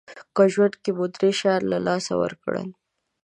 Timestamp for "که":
0.35-0.43